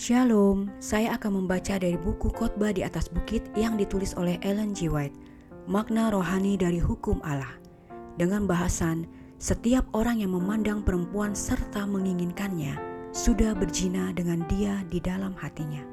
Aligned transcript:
Shalom, 0.00 0.72
saya 0.80 1.12
akan 1.20 1.44
membaca 1.44 1.76
dari 1.76 1.92
buku 1.92 2.32
Khotbah 2.32 2.72
di 2.72 2.80
atas 2.80 3.12
Bukit 3.12 3.44
yang 3.52 3.76
ditulis 3.76 4.16
oleh 4.16 4.40
Ellen 4.40 4.72
G. 4.72 4.88
White, 4.88 5.12
Makna 5.68 6.08
Rohani 6.08 6.56
dari 6.56 6.80
Hukum 6.80 7.20
Allah, 7.20 7.60
dengan 8.16 8.48
bahasan 8.48 9.04
setiap 9.36 9.84
orang 9.92 10.24
yang 10.24 10.32
memandang 10.32 10.80
perempuan 10.80 11.36
serta 11.36 11.84
menginginkannya 11.84 12.80
sudah 13.12 13.52
berzina 13.52 14.08
dengan 14.16 14.40
dia 14.48 14.80
di 14.88 15.04
dalam 15.04 15.36
hatinya. 15.36 15.84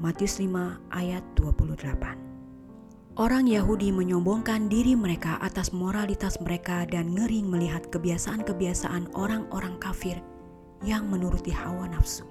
Matius 0.00 0.40
5 0.40 0.96
ayat 0.96 1.20
28 1.36 3.20
Orang 3.20 3.44
Yahudi 3.52 3.92
menyombongkan 3.92 4.72
diri 4.72 4.96
mereka 4.96 5.36
atas 5.44 5.76
moralitas 5.76 6.40
mereka 6.40 6.88
dan 6.88 7.12
ngering 7.12 7.52
melihat 7.52 7.84
kebiasaan-kebiasaan 7.92 9.12
orang-orang 9.12 9.76
kafir 9.76 10.24
yang 10.80 11.04
menuruti 11.12 11.52
hawa 11.52 11.84
nafsu. 11.92 12.24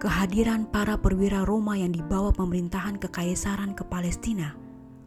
Kehadiran 0.00 0.64
para 0.64 0.96
perwira 0.96 1.44
Roma 1.44 1.76
yang 1.76 1.92
dibawa 1.92 2.32
pemerintahan 2.32 2.96
kekaisaran 2.96 3.76
ke 3.76 3.84
Palestina 3.84 4.56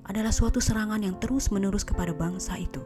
adalah 0.05 0.29
suatu 0.29 0.61
serangan 0.61 1.02
yang 1.02 1.17
terus-menerus 1.17 1.81
kepada 1.81 2.13
bangsa 2.13 2.61
itu. 2.61 2.77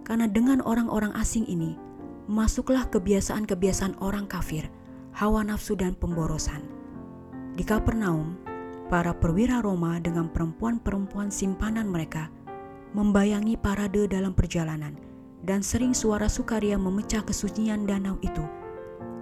Karena 0.00 0.24
dengan 0.24 0.64
orang-orang 0.64 1.12
asing 1.12 1.44
ini, 1.44 1.76
masuklah 2.24 2.88
kebiasaan-kebiasaan 2.88 4.00
orang 4.00 4.24
kafir, 4.24 4.64
hawa 5.12 5.44
nafsu 5.44 5.76
dan 5.76 5.92
pemborosan. 5.92 6.64
Di 7.52 7.68
Kapernaum, 7.68 8.40
para 8.88 9.12
perwira 9.12 9.60
Roma 9.60 10.00
dengan 10.00 10.32
perempuan-perempuan 10.32 11.28
simpanan 11.28 11.84
mereka 11.84 12.32
membayangi 12.96 13.60
parade 13.60 14.08
dalam 14.08 14.32
perjalanan 14.32 14.96
dan 15.44 15.60
sering 15.60 15.92
suara 15.92 16.32
sukaria 16.32 16.80
memecah 16.80 17.20
kesucian 17.28 17.84
danau 17.84 18.16
itu 18.24 18.63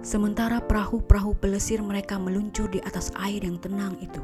Sementara 0.03 0.59
perahu-perahu 0.59 1.39
pelesir 1.39 1.79
mereka 1.79 2.19
meluncur 2.19 2.67
di 2.67 2.83
atas 2.83 3.07
air 3.23 3.39
yang 3.39 3.55
tenang 3.55 3.95
itu. 4.03 4.19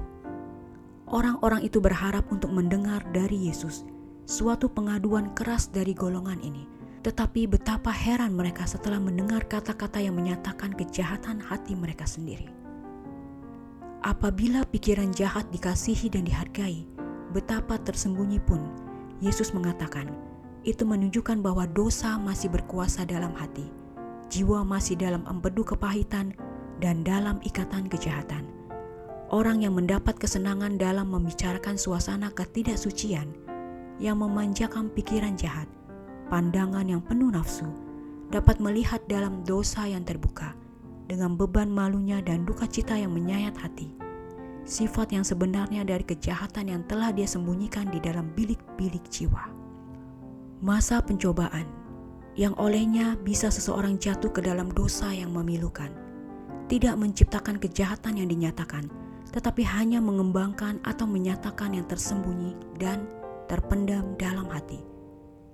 Orang-orang 1.07 1.63
itu 1.63 1.79
berharap 1.79 2.27
untuk 2.35 2.51
mendengar 2.51 2.99
dari 3.15 3.47
Yesus 3.47 3.87
suatu 4.27 4.67
pengaduan 4.67 5.31
keras 5.31 5.71
dari 5.71 5.95
golongan 5.95 6.43
ini. 6.43 6.67
Tetapi 6.99 7.47
betapa 7.47 7.95
heran 7.95 8.35
mereka 8.35 8.67
setelah 8.67 8.99
mendengar 8.99 9.47
kata-kata 9.47 10.03
yang 10.03 10.19
menyatakan 10.19 10.75
kejahatan 10.75 11.39
hati 11.39 11.79
mereka 11.79 12.03
sendiri. 12.03 12.51
Apabila 14.03 14.67
pikiran 14.67 15.15
jahat 15.15 15.47
dikasihi 15.47 16.11
dan 16.11 16.27
dihargai, 16.27 16.83
betapa 17.31 17.79
tersembunyi 17.79 18.43
pun 18.43 18.59
Yesus 19.23 19.55
mengatakan, 19.55 20.11
itu 20.67 20.83
menunjukkan 20.83 21.39
bahwa 21.39 21.63
dosa 21.71 22.19
masih 22.19 22.51
berkuasa 22.51 23.07
dalam 23.07 23.31
hati 23.31 23.79
jiwa 24.29 24.61
masih 24.61 24.95
dalam 24.95 25.25
empedu 25.25 25.65
kepahitan 25.65 26.37
dan 26.77 27.01
dalam 27.01 27.41
ikatan 27.41 27.89
kejahatan. 27.89 28.45
Orang 29.29 29.61
yang 29.61 29.77
mendapat 29.77 30.17
kesenangan 30.17 30.77
dalam 30.81 31.09
membicarakan 31.13 31.77
suasana 31.77 32.33
ketidaksucian 32.33 33.29
yang 34.01 34.17
memanjakan 34.21 34.89
pikiran 34.89 35.37
jahat, 35.37 35.69
pandangan 36.33 36.85
yang 36.85 37.01
penuh 37.03 37.29
nafsu, 37.29 37.69
dapat 38.33 38.57
melihat 38.57 39.01
dalam 39.05 39.45
dosa 39.45 39.85
yang 39.85 40.01
terbuka 40.01 40.57
dengan 41.09 41.33
beban 41.37 41.69
malunya 41.69 42.21
dan 42.21 42.45
duka 42.45 42.65
cita 42.69 42.93
yang 42.97 43.13
menyayat 43.13 43.53
hati. 43.57 43.89
Sifat 44.69 45.09
yang 45.09 45.25
sebenarnya 45.25 45.81
dari 45.81 46.05
kejahatan 46.05 46.69
yang 46.69 46.81
telah 46.85 47.09
dia 47.09 47.25
sembunyikan 47.25 47.89
di 47.89 47.97
dalam 47.97 48.29
bilik-bilik 48.37 49.01
jiwa. 49.09 49.49
Masa 50.61 51.01
pencobaan 51.01 51.78
yang 52.39 52.55
olehnya 52.55 53.19
bisa 53.19 53.51
seseorang 53.51 53.99
jatuh 53.99 54.31
ke 54.31 54.39
dalam 54.39 54.71
dosa 54.71 55.11
yang 55.11 55.35
memilukan, 55.35 55.91
tidak 56.71 56.95
menciptakan 56.95 57.59
kejahatan 57.59 58.15
yang 58.15 58.31
dinyatakan, 58.31 58.87
tetapi 59.35 59.67
hanya 59.67 59.99
mengembangkan 59.99 60.79
atau 60.87 61.03
menyatakan 61.03 61.75
yang 61.75 61.83
tersembunyi 61.91 62.55
dan 62.79 63.03
terpendam 63.51 64.15
dalam 64.15 64.47
hati. 64.47 64.79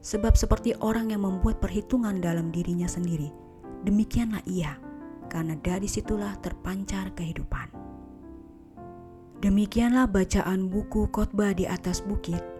Sebab 0.05 0.37
seperti 0.37 0.77
orang 0.77 1.09
yang 1.09 1.25
membuat 1.25 1.57
perhitungan 1.57 2.21
dalam 2.21 2.53
dirinya 2.53 2.85
sendiri, 2.85 3.33
demikianlah 3.81 4.45
ia, 4.45 4.77
karena 5.25 5.57
dari 5.65 5.89
situlah 5.89 6.37
terpancar 6.37 7.09
kehidupan. 7.17 7.73
Demikianlah 9.41 10.05
bacaan 10.05 10.69
buku 10.69 11.09
khotbah 11.09 11.57
di 11.57 11.65
atas 11.65 12.05
bukit 12.05 12.54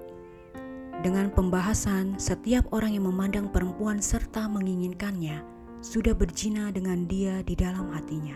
dengan 1.06 1.30
pembahasan 1.30 2.18
setiap 2.18 2.66
orang 2.74 2.98
yang 2.98 3.06
memandang 3.06 3.46
perempuan 3.54 4.02
serta 4.02 4.50
menginginkannya 4.50 5.38
sudah 5.78 6.18
berzina 6.18 6.74
dengan 6.74 7.06
dia 7.06 7.46
di 7.46 7.54
dalam 7.54 7.94
hatinya. 7.94 8.34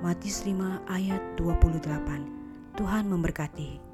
Matius 0.00 0.48
5 0.48 0.88
ayat 0.88 1.20
28. 1.36 2.80
Tuhan 2.80 3.04
memberkati. 3.04 3.89